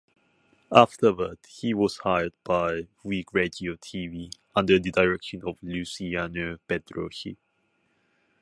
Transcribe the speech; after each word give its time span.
Afterward, 0.71 1.37
he 1.47 1.75
was 1.75 1.97
hired 1.97 2.33
by 2.43 2.87
“Week 3.03 3.31
Radio 3.35 3.75
TV”, 3.75 4.31
under 4.55 4.79
the 4.79 4.89
direction 4.89 5.43
of 5.47 5.61
Luciano 5.61 6.57
Pedrocchi. 6.67 7.37